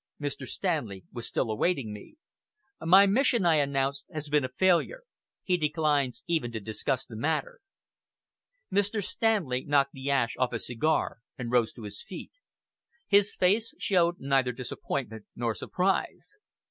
[0.19, 0.47] Mr.
[0.47, 2.15] Stanley was still awaiting me.
[2.83, 5.03] "My mission," I announced, "has been a failure.
[5.43, 7.59] He declines even to discuss the matter."
[8.73, 9.03] Mr.
[9.03, 12.31] Stanley knocked the ash off his cigar and rose to his feet.
[13.07, 16.35] His face showed neither disappointment nor surprise.